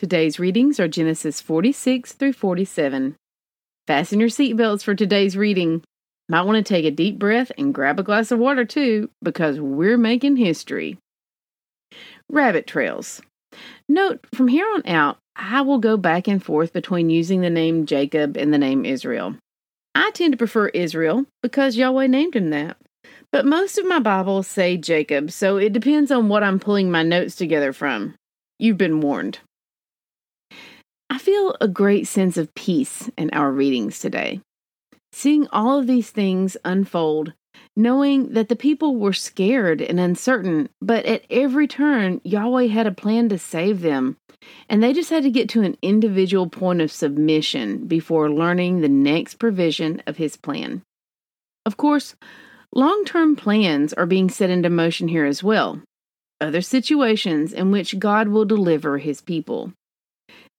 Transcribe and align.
Today's 0.00 0.38
readings 0.38 0.80
are 0.80 0.88
Genesis 0.88 1.42
46 1.42 2.14
through 2.14 2.32
47. 2.32 3.16
Fasten 3.86 4.18
your 4.18 4.30
seatbelts 4.30 4.82
for 4.82 4.94
today's 4.94 5.36
reading. 5.36 5.82
Might 6.26 6.44
want 6.44 6.56
to 6.56 6.62
take 6.66 6.86
a 6.86 6.90
deep 6.90 7.18
breath 7.18 7.52
and 7.58 7.74
grab 7.74 8.00
a 8.00 8.02
glass 8.02 8.30
of 8.30 8.38
water 8.38 8.64
too, 8.64 9.10
because 9.22 9.60
we're 9.60 9.98
making 9.98 10.36
history. 10.36 10.96
Rabbit 12.30 12.66
trails. 12.66 13.20
Note, 13.90 14.24
from 14.34 14.48
here 14.48 14.66
on 14.72 14.86
out, 14.86 15.18
I 15.36 15.60
will 15.60 15.76
go 15.76 15.98
back 15.98 16.26
and 16.26 16.42
forth 16.42 16.72
between 16.72 17.10
using 17.10 17.42
the 17.42 17.50
name 17.50 17.84
Jacob 17.84 18.38
and 18.38 18.54
the 18.54 18.58
name 18.58 18.86
Israel. 18.86 19.36
I 19.94 20.12
tend 20.12 20.32
to 20.32 20.38
prefer 20.38 20.68
Israel 20.68 21.26
because 21.42 21.76
Yahweh 21.76 22.06
named 22.06 22.36
him 22.36 22.48
that. 22.48 22.78
But 23.32 23.44
most 23.44 23.76
of 23.76 23.84
my 23.84 23.98
Bibles 23.98 24.46
say 24.46 24.78
Jacob, 24.78 25.30
so 25.30 25.58
it 25.58 25.74
depends 25.74 26.10
on 26.10 26.30
what 26.30 26.42
I'm 26.42 26.58
pulling 26.58 26.90
my 26.90 27.02
notes 27.02 27.34
together 27.34 27.74
from. 27.74 28.14
You've 28.58 28.78
been 28.78 29.02
warned. 29.02 29.40
I 31.10 31.18
feel 31.18 31.56
a 31.60 31.66
great 31.66 32.06
sense 32.06 32.36
of 32.36 32.54
peace 32.54 33.10
in 33.18 33.30
our 33.30 33.50
readings 33.50 33.98
today. 33.98 34.40
Seeing 35.12 35.48
all 35.48 35.76
of 35.76 35.88
these 35.88 36.10
things 36.10 36.56
unfold, 36.64 37.32
knowing 37.76 38.32
that 38.34 38.48
the 38.48 38.54
people 38.54 38.94
were 38.94 39.12
scared 39.12 39.82
and 39.82 39.98
uncertain, 39.98 40.68
but 40.80 41.04
at 41.06 41.24
every 41.28 41.66
turn, 41.66 42.20
Yahweh 42.22 42.68
had 42.68 42.86
a 42.86 42.92
plan 42.92 43.28
to 43.30 43.38
save 43.38 43.80
them, 43.80 44.18
and 44.68 44.80
they 44.80 44.92
just 44.92 45.10
had 45.10 45.24
to 45.24 45.30
get 45.30 45.48
to 45.48 45.62
an 45.62 45.76
individual 45.82 46.48
point 46.48 46.80
of 46.80 46.92
submission 46.92 47.88
before 47.88 48.30
learning 48.30 48.80
the 48.80 48.88
next 48.88 49.34
provision 49.34 50.00
of 50.06 50.16
His 50.16 50.36
plan. 50.36 50.82
Of 51.66 51.76
course, 51.76 52.14
long 52.72 53.04
term 53.04 53.34
plans 53.34 53.92
are 53.94 54.06
being 54.06 54.30
set 54.30 54.48
into 54.48 54.70
motion 54.70 55.08
here 55.08 55.24
as 55.24 55.42
well 55.42 55.82
other 56.40 56.62
situations 56.62 57.52
in 57.52 57.70
which 57.70 57.98
God 57.98 58.28
will 58.28 58.44
deliver 58.44 58.98
his 58.98 59.20
people. 59.20 59.72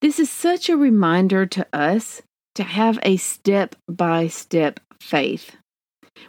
This 0.01 0.19
is 0.19 0.31
such 0.31 0.67
a 0.67 0.75
reminder 0.75 1.45
to 1.45 1.67
us 1.71 2.23
to 2.55 2.63
have 2.63 2.97
a 3.03 3.17
step 3.17 3.75
by 3.87 4.27
step 4.27 4.79
faith. 4.99 5.55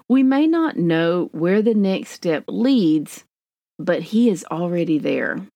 We 0.08 0.22
may 0.22 0.46
not 0.46 0.76
know 0.76 1.30
where 1.32 1.62
the 1.62 1.74
next 1.74 2.10
step 2.10 2.44
leads, 2.48 3.24
but 3.78 4.02
he 4.02 4.28
is 4.28 4.44
already 4.50 4.98
there. 4.98 5.46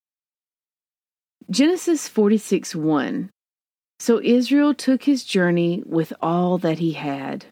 Genesis 1.51 2.09
46 2.09 2.75
1. 2.75 3.31
So 3.99 4.21
Israel 4.23 4.73
took 4.73 5.05
his 5.05 5.23
journey 5.23 5.83
with 5.85 6.15
all 6.23 6.57
that 6.59 6.79
he 6.79 6.93
had. 6.93 7.45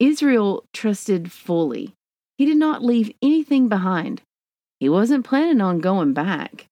Israel 0.00 0.64
trusted 0.72 1.30
fully. 1.30 1.94
He 2.36 2.46
did 2.46 2.56
not 2.56 2.84
leave 2.84 3.12
anything 3.22 3.68
behind. 3.68 4.22
He 4.80 4.88
wasn't 4.88 5.24
planning 5.24 5.60
on 5.60 5.78
going 5.78 6.14
back. 6.14 6.66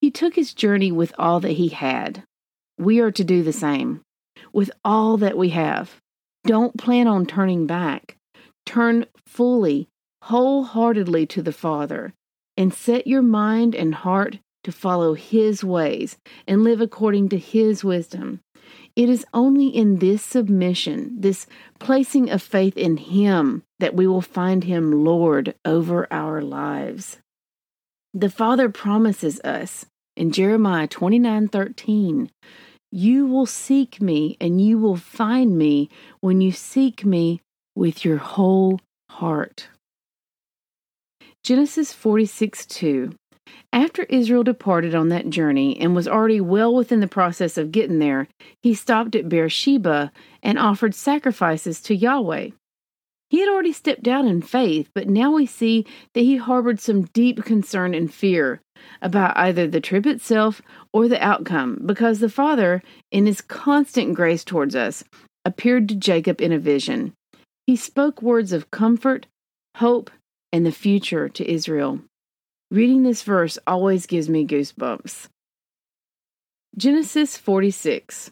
He 0.00 0.10
took 0.12 0.36
his 0.36 0.54
journey 0.54 0.92
with 0.92 1.12
all 1.18 1.40
that 1.40 1.52
he 1.52 1.68
had. 1.68 2.24
We 2.78 3.00
are 3.00 3.10
to 3.10 3.24
do 3.24 3.42
the 3.42 3.52
same. 3.52 4.02
With 4.52 4.70
all 4.84 5.16
that 5.18 5.36
we 5.36 5.50
have. 5.50 6.00
Don't 6.44 6.78
plan 6.78 7.06
on 7.08 7.26
turning 7.26 7.66
back. 7.66 8.16
Turn 8.64 9.06
fully, 9.26 9.88
wholeheartedly 10.22 11.26
to 11.26 11.42
the 11.42 11.52
Father, 11.52 12.14
and 12.56 12.72
set 12.72 13.06
your 13.06 13.22
mind 13.22 13.74
and 13.74 13.94
heart 13.94 14.38
to 14.64 14.72
follow 14.72 15.14
His 15.14 15.64
ways 15.64 16.16
and 16.46 16.62
live 16.62 16.80
according 16.80 17.28
to 17.30 17.38
His 17.38 17.82
wisdom. 17.82 18.40
It 18.94 19.08
is 19.08 19.24
only 19.32 19.68
in 19.68 19.98
this 19.98 20.22
submission, 20.22 21.20
this 21.20 21.46
placing 21.78 22.30
of 22.30 22.42
faith 22.42 22.76
in 22.76 22.96
Him, 22.96 23.62
that 23.78 23.94
we 23.94 24.06
will 24.06 24.22
find 24.22 24.64
Him 24.64 25.04
Lord 25.04 25.54
over 25.64 26.06
our 26.12 26.42
lives. 26.42 27.18
The 28.14 28.30
Father 28.30 28.68
promises 28.68 29.40
us 29.40 29.86
in 30.16 30.32
Jeremiah 30.32 30.88
29 30.88 31.48
13, 31.48 32.30
You 32.90 33.26
will 33.26 33.46
seek 33.46 34.00
me 34.00 34.36
and 34.40 34.60
you 34.60 34.78
will 34.78 34.96
find 34.96 35.58
me 35.58 35.90
when 36.20 36.40
you 36.40 36.52
seek 36.52 37.04
me 37.04 37.40
with 37.74 38.04
your 38.04 38.16
whole 38.16 38.80
heart. 39.10 39.68
Genesis 41.44 41.92
46 41.92 42.66
2. 42.66 43.14
After 43.72 44.04
Israel 44.04 44.42
departed 44.42 44.94
on 44.94 45.08
that 45.08 45.28
journey 45.30 45.78
and 45.78 45.94
was 45.94 46.08
already 46.08 46.40
well 46.40 46.74
within 46.74 47.00
the 47.00 47.06
process 47.06 47.58
of 47.58 47.72
getting 47.72 47.98
there, 47.98 48.28
he 48.62 48.74
stopped 48.74 49.14
at 49.14 49.28
Beersheba 49.28 50.10
and 50.42 50.58
offered 50.58 50.94
sacrifices 50.94 51.80
to 51.82 51.94
Yahweh. 51.94 52.50
He 53.30 53.40
had 53.40 53.48
already 53.48 53.72
stepped 53.72 54.08
out 54.08 54.24
in 54.24 54.40
faith, 54.40 54.90
but 54.94 55.08
now 55.08 55.32
we 55.32 55.44
see 55.44 55.84
that 56.14 56.22
he 56.22 56.38
harbored 56.38 56.80
some 56.80 57.02
deep 57.02 57.44
concern 57.44 57.94
and 57.94 58.12
fear 58.12 58.62
about 59.02 59.36
either 59.36 59.66
the 59.66 59.80
trip 59.80 60.06
itself 60.06 60.60
or 60.92 61.08
the 61.08 61.22
outcome, 61.22 61.82
because 61.84 62.20
the 62.20 62.28
Father, 62.28 62.82
in 63.10 63.26
his 63.26 63.40
constant 63.40 64.14
grace 64.14 64.44
towards 64.44 64.74
us, 64.74 65.04
appeared 65.44 65.88
to 65.88 65.94
Jacob 65.94 66.40
in 66.40 66.52
a 66.52 66.58
vision. 66.58 67.12
He 67.66 67.76
spoke 67.76 68.22
words 68.22 68.52
of 68.52 68.70
comfort, 68.70 69.26
hope, 69.76 70.10
and 70.52 70.64
the 70.64 70.72
future 70.72 71.28
to 71.28 71.50
Israel. 71.50 72.00
Reading 72.70 73.02
this 73.02 73.22
verse 73.22 73.58
always 73.66 74.06
gives 74.06 74.28
me 74.28 74.46
goosebumps. 74.46 75.28
Genesis 76.76 77.36
46 77.36 78.30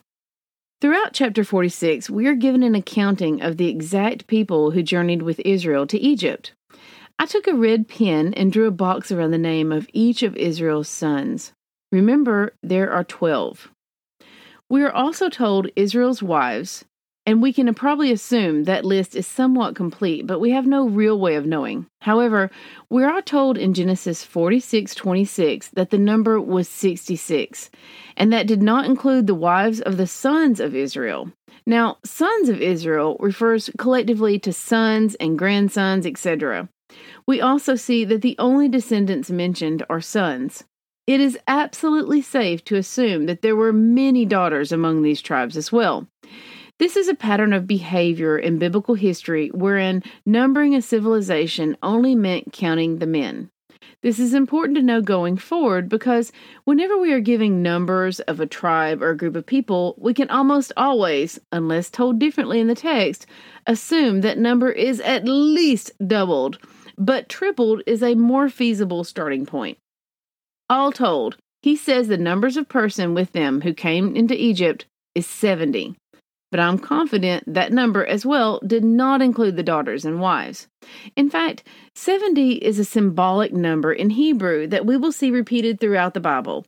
Throughout 0.83 1.15
chapter 1.15 1.43
46, 1.43 2.11
we 2.11 2.27
are 2.27 2.35
given 2.35 2.63
an 2.63 2.75
accounting 2.75 3.41
of 3.41 3.57
the 3.57 3.69
exact 3.69 4.27
people 4.27 4.73
who 4.73 4.83
journeyed 4.83 5.23
with 5.23 5.41
Israel 5.41 5.87
to 5.87 5.99
Egypt. 5.99 6.53
I 7.19 7.25
took 7.25 7.47
a 7.47 7.55
red 7.55 7.89
pen 7.89 8.35
and 8.35 8.53
drew 8.53 8.67
a 8.67 8.71
box 8.71 9.11
around 9.11 9.31
the 9.31 9.39
name 9.39 9.73
of 9.73 9.89
each 9.93 10.23
of 10.23 10.37
Israel's 10.37 10.89
sons. 10.89 11.53
Remember, 11.91 12.55
there 12.63 12.93
are 12.93 13.05
12. 13.05 13.71
We 14.69 14.83
are 14.83 14.93
also 14.93 15.29
told 15.31 15.71
Israel's 15.77 16.23
wives, 16.23 16.85
and 17.25 17.41
we 17.41 17.55
can 17.55 17.73
probably 17.75 18.13
assume 18.13 18.65
that 18.65 18.85
list 18.85 19.17
is 19.17 19.27
somewhat 19.27 19.75
complete, 19.75 20.27
but 20.27 20.41
we 20.41 20.51
have 20.51 20.67
no 20.67 20.89
real 20.89 21.19
way 21.19 21.37
of 21.37 21.47
knowing. 21.47 21.87
However, 22.03 22.51
we 22.91 23.03
are 23.03 23.23
told 23.23 23.57
in 23.57 23.73
Genesis 23.73 24.23
46:26 24.23 25.71
that 25.71 25.91
the 25.91 25.99
number 25.99 26.41
was 26.41 26.69
66, 26.69 27.71
and 28.17 28.33
that 28.33 28.47
did 28.47 28.63
not 28.63 28.85
include 28.85 29.27
the 29.27 29.35
wives 29.35 29.81
of 29.81 29.97
the 29.97 30.07
sons 30.07 30.61
of 30.61 30.75
Israel. 30.75 31.33
Now, 31.67 31.97
sons 32.05 32.49
of 32.49 32.61
Israel 32.61 33.17
refers 33.21 33.71
collectively 33.79 34.39
to 34.41 34.53
sons 34.53 35.15
and 35.17 35.39
grandsons, 35.39 36.07
etc. 36.07 36.69
We 37.27 37.41
also 37.41 37.75
see 37.75 38.05
that 38.05 38.23
the 38.23 38.37
only 38.39 38.69
descendants 38.69 39.31
mentioned 39.31 39.85
are 39.91 40.01
sons. 40.01 40.65
It 41.07 41.21
is 41.21 41.39
absolutely 41.47 42.23
safe 42.23 42.65
to 42.65 42.77
assume 42.77 43.27
that 43.27 43.43
there 43.43 43.57
were 43.57 43.73
many 43.73 44.25
daughters 44.25 44.73
among 44.73 45.03
these 45.03 45.21
tribes 45.21 45.57
as 45.57 45.71
well. 45.73 46.07
This 46.79 46.97
is 46.97 47.09
a 47.09 47.15
pattern 47.15 47.53
of 47.53 47.67
behavior 47.67 48.39
in 48.39 48.59
biblical 48.59 48.95
history 48.95 49.49
wherein 49.55 50.03
numbering 50.27 50.75
a 50.75 50.83
civilization 50.83 51.77
only 51.83 52.15
meant 52.15 52.53
counting 52.53 52.99
the 52.99 53.07
men. 53.07 53.51
This 54.03 54.19
is 54.19 54.35
important 54.35 54.77
to 54.77 54.83
know 54.83 55.01
going 55.01 55.37
forward 55.37 55.89
because 55.89 56.33
whenever 56.65 56.99
we 56.99 57.13
are 57.13 57.21
giving 57.21 57.63
numbers 57.63 58.21
of 58.21 58.41
a 58.41 58.47
tribe 58.47 59.03
or 59.03 59.11
a 59.11 59.17
group 59.17 59.35
of 59.37 59.47
people, 59.47 59.95
we 59.99 60.13
can 60.13 60.29
almost 60.29 60.73
always, 60.77 61.41
unless 61.51 61.91
told 61.91 62.19
differently 62.19 62.61
in 62.61 62.69
the 62.69 62.75
text, 62.75 63.27
assume 63.67 64.21
that 64.21 64.39
number 64.39 64.71
is 64.71 65.01
at 65.01 65.25
least 65.25 65.93
doubled, 66.07 66.59
but 66.99 67.29
tripled 67.29 67.83
is 67.87 68.03
a 68.03 68.15
more 68.15 68.49
feasible 68.49 69.05
starting 69.05 69.47
point. 69.47 69.79
All 70.69 70.93
told, 70.93 71.37
he 71.63 71.77
says 71.77 72.09
the 72.09 72.17
numbers 72.17 72.57
of 72.57 72.69
person 72.69 73.15
with 73.15 73.33
them 73.33 73.61
who 73.61 73.75
came 73.75 74.17
into 74.17 74.35
Egypt 74.35 74.87
is 75.15 75.27
70 75.27 75.97
but 76.51 76.61
I'm 76.61 76.79
confident 76.79 77.45
that 77.53 77.73
number 77.73 78.07
as 78.07 78.25
well 78.25 78.61
did 78.67 78.85
not 78.85 79.21
include 79.21 79.57
the 79.57 79.63
daughters 79.63 80.05
and 80.05 80.21
wives. 80.21 80.69
In 81.17 81.29
fact, 81.29 81.65
70 81.95 82.53
is 82.53 82.79
a 82.79 82.85
symbolic 82.85 83.53
number 83.53 83.93
in 83.93 84.11
Hebrew 84.11 84.67
that 84.69 84.87
we 84.87 84.97
will 84.97 85.13
see 85.13 85.31
repeated 85.31 85.81
throughout 85.81 86.15
the 86.15 86.21
Bible. 86.21 86.65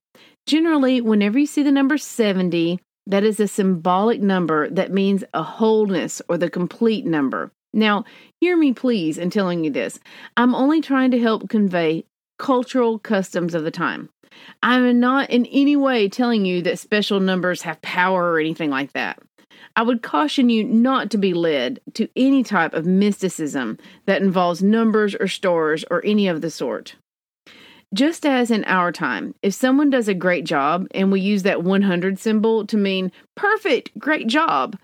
Generally, 0.47 1.03
whenever 1.03 1.39
you 1.39 1.47
see 1.47 1.63
the 1.63 1.71
number 1.71 1.97
70, 1.97 2.81
that 3.07 3.25
is 3.25 3.39
a 3.41 3.49
symbolic 3.49 4.21
number 4.21 4.69
that 4.69 4.93
means 4.93 5.25
a 5.33 5.43
wholeness 5.43 6.21
or 6.29 6.37
the 6.37 6.51
complete 6.51 7.07
number. 7.07 7.51
Now, 7.73 8.05
hear 8.41 8.57
me 8.57 8.73
please 8.73 9.19
in 9.19 9.31
telling 9.31 9.65
you 9.65 9.71
this. 9.71 9.99
I'm 10.37 10.55
only 10.55 10.81
trying 10.81 11.11
to 11.13 11.21
help 11.21 11.49
convey 11.49 12.05
cultural 12.39 12.99
customs 12.99 13.55
of 13.55 13.65
the 13.65 13.71
time. 13.71 14.09
I'm 14.63 15.01
not 15.01 15.31
in 15.31 15.47
any 15.47 15.77
way 15.77 16.09
telling 16.09 16.45
you 16.45 16.63
that 16.63 16.79
special 16.79 17.21
numbers 17.21 17.63
have 17.63 17.83
power 17.83 18.33
or 18.33 18.39
anything 18.39 18.71
like 18.71 18.93
that. 18.93 19.19
I 19.77 19.83
would 19.83 20.03
caution 20.03 20.51
you 20.51 20.65
not 20.65 21.11
to 21.11 21.19
be 21.19 21.35
led 21.35 21.81
to 21.95 22.09
any 22.17 22.43
type 22.43 22.75
of 22.75 22.87
mysticism 22.87 23.79
that 24.07 24.23
involves 24.23 24.63
numbers 24.63 25.15
or 25.15 25.29
stars 25.29 25.85
or 25.91 26.05
any 26.05 26.29
of 26.29 26.41
the 26.41 26.51
sort. 26.51 26.97
Just 27.95 28.27
as 28.27 28.51
in 28.51 28.65
our 28.65 28.93
time, 28.93 29.35
if 29.43 29.55
someone 29.55 29.89
does 29.89 30.09
a 30.09 30.15
great 30.15 30.45
job 30.45 30.87
and 30.91 31.11
we 31.11 31.21
use 31.21 31.43
that 31.45 31.63
100 31.63 32.19
symbol 32.19 32.67
to 32.67 32.77
mean 32.77 33.11
perfect, 33.35 33.99
great 33.99 34.27
job. 34.27 34.77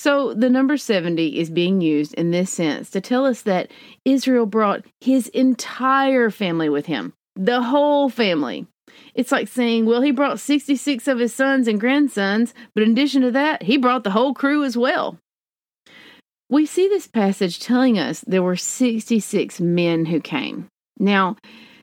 So 0.00 0.32
the 0.32 0.48
number 0.48 0.78
70 0.78 1.38
is 1.38 1.50
being 1.50 1.82
used 1.82 2.14
in 2.14 2.30
this 2.30 2.50
sense 2.50 2.88
to 2.92 3.02
tell 3.02 3.26
us 3.26 3.42
that 3.42 3.70
Israel 4.06 4.46
brought 4.46 4.86
his 5.02 5.28
entire 5.28 6.30
family 6.30 6.70
with 6.70 6.86
him, 6.86 7.12
the 7.36 7.60
whole 7.60 8.08
family. 8.08 8.66
It's 9.14 9.30
like 9.30 9.46
saying, 9.46 9.84
well, 9.84 10.00
he 10.00 10.10
brought 10.10 10.40
66 10.40 11.06
of 11.06 11.18
his 11.18 11.34
sons 11.34 11.68
and 11.68 11.78
grandsons, 11.78 12.54
but 12.74 12.82
in 12.82 12.92
addition 12.92 13.20
to 13.20 13.30
that, 13.32 13.64
he 13.64 13.76
brought 13.76 14.02
the 14.04 14.12
whole 14.12 14.32
crew 14.32 14.64
as 14.64 14.74
well. 14.74 15.18
We 16.48 16.64
see 16.64 16.88
this 16.88 17.06
passage 17.06 17.60
telling 17.60 17.98
us 17.98 18.22
there 18.22 18.42
were 18.42 18.56
66 18.56 19.60
men 19.60 20.06
who 20.06 20.20
came. 20.20 20.68
Now, 20.98 21.36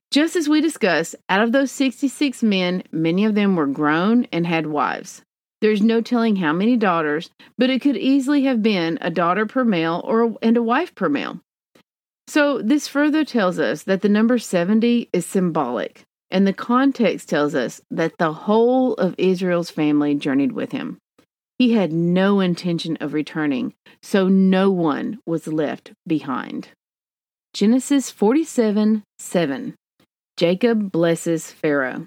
just 0.10 0.36
as 0.36 0.50
we 0.50 0.60
discussed, 0.60 1.16
out 1.30 1.44
of 1.44 1.52
those 1.52 1.72
66 1.72 2.42
men, 2.42 2.82
many 2.92 3.26
of 3.26 3.36
them 3.36 3.56
were 3.56 3.68
grown 3.68 4.26
and 4.32 4.48
had 4.48 4.66
wives. 4.66 5.22
There's 5.62 5.82
no 5.82 6.02
telling 6.02 6.36
how 6.38 6.54
many 6.54 6.78
daughters, 6.78 7.30
but 7.58 7.70
it 7.70 7.82
could 7.82 7.98
easily 7.98 8.44
have 8.44 8.62
been 8.62 8.98
a 9.02 9.10
daughter 9.10 9.46
per 9.46 9.64
male 9.64 10.02
or 10.04 10.38
and 10.42 10.56
a 10.56 10.64
wife 10.64 10.94
per 10.94 11.10
male. 11.10 11.40
So 12.28 12.62
this 12.62 12.88
further 12.88 13.24
tells 13.24 13.58
us 13.58 13.84
that 13.84 14.02
the 14.02 14.10
number 14.10 14.38
70 14.38 15.10
is 15.14 15.26
symbolic. 15.26 16.04
And 16.30 16.46
the 16.46 16.54
context 16.54 17.30
tells 17.30 17.56
us 17.56 17.82
that 17.90 18.18
the 18.18 18.34
whole 18.34 18.96
of 18.96 19.16
Israel's 19.18 19.70
family 19.70 20.14
journeyed 20.14 20.52
with 20.52 20.74
him. 20.74 20.98
He 21.58 21.72
had 21.74 21.92
no 21.92 22.40
intention 22.40 22.98
of 22.98 23.14
returning, 23.14 23.74
so 24.04 24.28
no 24.28 24.70
one 24.70 25.20
was 25.26 25.48
left 25.48 25.94
behind. 26.06 26.70
Genesis 27.54 28.12
47 28.12 29.04
7. 29.18 29.76
Jacob 30.36 30.92
blesses 30.92 31.52
Pharaoh. 31.52 32.06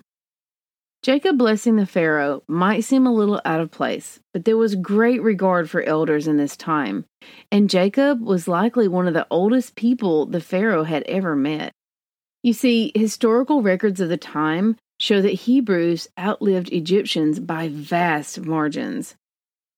Jacob 1.02 1.38
blessing 1.38 1.76
the 1.76 1.86
Pharaoh 1.86 2.42
might 2.46 2.84
seem 2.84 3.06
a 3.06 3.12
little 3.12 3.40
out 3.46 3.60
of 3.60 3.70
place, 3.70 4.20
but 4.34 4.44
there 4.44 4.58
was 4.58 4.74
great 4.74 5.22
regard 5.22 5.70
for 5.70 5.82
elders 5.82 6.26
in 6.26 6.36
this 6.36 6.58
time, 6.58 7.06
and 7.50 7.70
Jacob 7.70 8.20
was 8.20 8.46
likely 8.46 8.86
one 8.86 9.08
of 9.08 9.14
the 9.14 9.26
oldest 9.30 9.76
people 9.76 10.26
the 10.26 10.42
Pharaoh 10.42 10.84
had 10.84 11.02
ever 11.04 11.34
met. 11.34 11.72
You 12.42 12.52
see, 12.52 12.92
historical 12.94 13.62
records 13.62 14.00
of 14.00 14.10
the 14.10 14.18
time 14.18 14.76
show 14.98 15.22
that 15.22 15.32
Hebrews 15.32 16.06
outlived 16.18 16.70
Egyptians 16.70 17.40
by 17.40 17.68
vast 17.68 18.40
margins. 18.40 19.14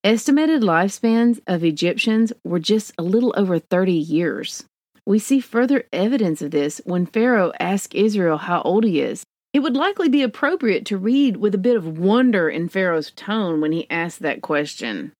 Estimated 0.03 0.61
lifespans 0.61 1.39
of 1.47 1.63
Egyptians 1.63 2.33
were 2.43 2.59
just 2.59 2.91
a 2.97 3.03
little 3.03 3.33
over 3.37 3.59
30 3.59 3.93
years. 3.93 4.65
We 5.05 5.19
see 5.19 5.39
further 5.39 5.85
evidence 5.93 6.41
of 6.41 6.51
this 6.51 6.81
when 6.83 7.05
Pharaoh 7.05 7.53
asks 7.61 7.95
Israel 7.95 8.37
how 8.37 8.61
old 8.63 8.83
he 8.83 8.99
is. 8.99 9.23
It 9.53 9.59
would 9.59 9.75
likely 9.75 10.09
be 10.09 10.23
appropriate 10.23 10.85
to 10.87 10.97
read 10.97 11.37
with 11.37 11.53
a 11.53 11.59
bit 11.59 11.77
of 11.77 11.99
wonder 11.99 12.49
in 12.49 12.69
Pharaoh's 12.69 13.11
tone 13.11 13.61
when 13.61 13.71
he 13.71 13.89
asked 13.89 14.19
that 14.21 14.41
question. 14.41 15.13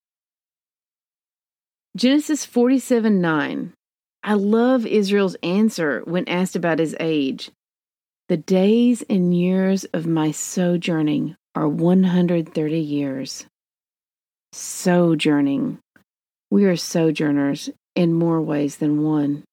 Genesis 1.95 2.43
47 2.43 3.21
9. 3.21 3.73
I 4.23 4.33
love 4.33 4.87
Israel's 4.87 5.35
answer 5.43 6.01
when 6.05 6.27
asked 6.27 6.55
about 6.55 6.79
his 6.79 6.95
age. 6.99 7.51
The 8.29 8.37
days 8.37 9.03
and 9.07 9.37
years 9.37 9.83
of 9.93 10.07
my 10.07 10.31
sojourning 10.31 11.35
are 11.53 11.67
130 11.67 12.79
years. 12.79 13.45
Sojourning. 14.53 15.77
We 16.49 16.65
are 16.65 16.75
sojourners 16.75 17.69
in 17.95 18.13
more 18.13 18.41
ways 18.41 18.77
than 18.77 19.03
one. 19.03 19.43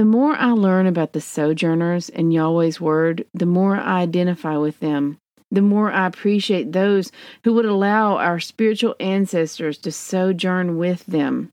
The 0.00 0.06
more 0.06 0.34
I 0.34 0.52
learn 0.52 0.86
about 0.86 1.12
the 1.12 1.20
sojourners 1.20 2.08
in 2.08 2.30
Yahweh's 2.30 2.80
Word, 2.80 3.26
the 3.34 3.44
more 3.44 3.76
I 3.76 4.00
identify 4.00 4.56
with 4.56 4.80
them, 4.80 5.18
the 5.50 5.60
more 5.60 5.92
I 5.92 6.06
appreciate 6.06 6.72
those 6.72 7.12
who 7.44 7.52
would 7.52 7.66
allow 7.66 8.16
our 8.16 8.40
spiritual 8.40 8.96
ancestors 8.98 9.76
to 9.76 9.92
sojourn 9.92 10.78
with 10.78 11.04
them 11.04 11.50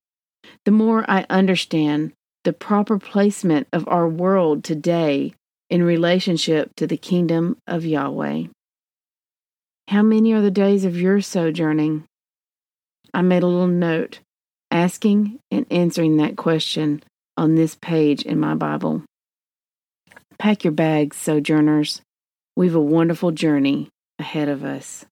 the 0.63 0.71
more 0.71 1.03
I 1.11 1.25
understand 1.29 2.13
the 2.45 2.53
proper 2.53 2.97
placement 2.97 3.67
of 3.73 3.85
our 3.89 4.07
world 4.07 4.63
today 4.63 5.33
in 5.69 5.83
relationship 5.83 6.73
to 6.77 6.87
the 6.87 6.95
kingdom 6.95 7.57
of 7.67 7.83
Yahweh. 7.83 8.45
How 9.89 10.03
many 10.03 10.31
are 10.31 10.41
the 10.41 10.51
days 10.51 10.85
of 10.85 10.95
your 10.95 11.19
sojourning? 11.19 12.05
I 13.13 13.23
made 13.23 13.43
a 13.43 13.47
little 13.47 13.67
note 13.67 14.21
asking 14.71 15.39
and 15.51 15.65
answering 15.69 16.15
that 16.15 16.37
question 16.37 17.03
on 17.37 17.55
this 17.55 17.75
page 17.75 18.23
in 18.23 18.39
my 18.39 18.55
Bible. 18.55 19.03
Pack 20.39 20.63
your 20.63 20.73
bags, 20.73 21.17
sojourners. 21.17 22.01
We've 22.55 22.75
a 22.75 22.81
wonderful 22.81 23.31
journey 23.31 23.89
ahead 24.19 24.49
of 24.49 24.63
us. 24.63 25.05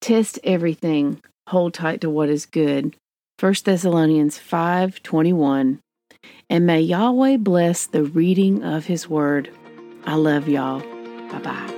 Test 0.00 0.38
everything, 0.42 1.22
hold 1.48 1.74
tight 1.74 2.00
to 2.00 2.10
what 2.10 2.28
is 2.28 2.46
good, 2.46 2.96
1 3.38 3.64
Thessalonians 3.64 4.38
5:21. 4.38 5.80
And 6.48 6.66
may 6.66 6.80
Yahweh 6.80 7.36
bless 7.38 7.86
the 7.86 8.04
reading 8.04 8.62
of 8.62 8.86
his 8.86 9.08
word. 9.08 9.50
I 10.04 10.14
love 10.14 10.48
y'all. 10.48 10.80
Bye-bye. 11.30 11.75